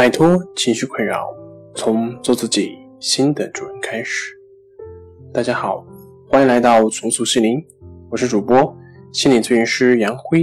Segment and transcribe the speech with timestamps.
[0.00, 1.28] 摆脱情绪困扰，
[1.74, 4.34] 从做自己新的主人开始。
[5.30, 5.84] 大家好，
[6.26, 7.62] 欢迎来到重塑心灵，
[8.10, 8.74] 我是主播
[9.12, 10.42] 心理咨询师杨辉。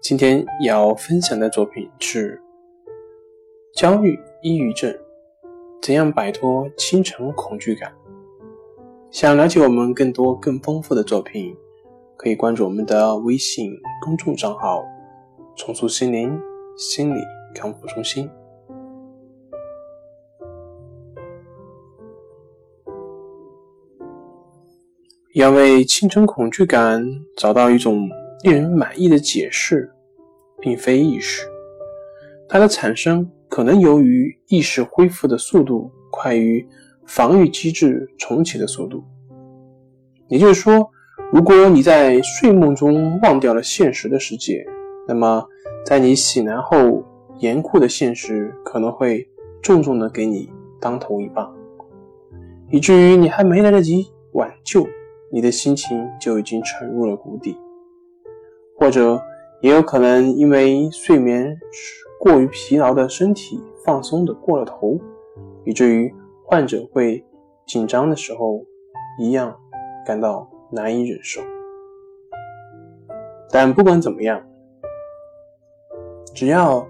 [0.00, 2.40] 今天要分享的作品是
[3.74, 4.96] 焦虑抑郁症，
[5.82, 7.92] 怎样摆脱清晨恐惧感？
[9.10, 11.56] 想了解我们更多更丰富的作品，
[12.16, 13.68] 可以关注我们的微信
[14.04, 14.84] 公众账号
[15.58, 16.40] “重塑心灵
[16.76, 17.18] 心理
[17.52, 18.30] 康复中心”。
[25.36, 28.08] 要为清晨恐惧感找到一种
[28.42, 29.92] 令人满意的解释，
[30.62, 31.46] 并非易事。
[32.48, 36.66] 它的产生可能由于意识恢复的速度快于
[37.04, 39.04] 防御机制重启的速度。
[40.28, 40.88] 也就是说，
[41.30, 44.64] 如果你在睡梦中忘掉了现实的世界，
[45.06, 45.46] 那么
[45.84, 47.04] 在你醒来后，
[47.40, 49.28] 严酷的现实可能会
[49.60, 50.50] 重重的给你
[50.80, 51.54] 当头一棒，
[52.70, 54.88] 以至于你还没来得及挽救。
[55.32, 57.58] 你的心情就已经沉入了谷底，
[58.78, 59.20] 或者
[59.60, 61.58] 也有可能因为睡眠
[62.20, 64.98] 过于疲劳的身体放松的过了头，
[65.64, 67.24] 以至于患者会
[67.66, 68.64] 紧张的时候
[69.18, 69.58] 一样
[70.06, 71.40] 感到难以忍受。
[73.50, 74.40] 但不管怎么样，
[76.32, 76.86] 只要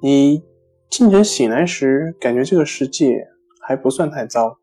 [0.00, 0.44] 你
[0.88, 3.26] 清晨醒来时感觉这个世界
[3.60, 4.58] 还不算太糟，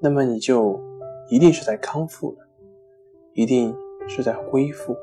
[0.00, 0.80] 那么你就。
[1.28, 2.48] 一定是在康复的，
[3.34, 3.74] 一定
[4.06, 4.96] 是在恢复。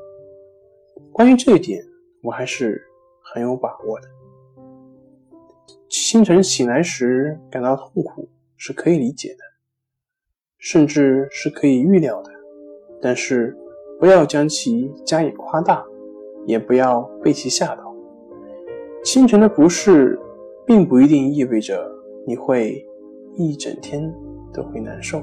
[1.12, 1.84] 关于这一点，
[2.22, 2.82] 我还是
[3.22, 4.08] 很有把握的。
[5.88, 9.38] 清晨醒来时感到痛苦是可以理解的，
[10.58, 12.30] 甚至是可以预料的。
[13.00, 13.56] 但是，
[14.00, 15.84] 不要将其加以夸大，
[16.44, 17.94] 也不要被其吓到。
[19.04, 20.18] 清晨的不适，
[20.66, 21.88] 并不一定意味着
[22.26, 22.84] 你会
[23.36, 24.12] 一整天
[24.52, 25.22] 都会难受。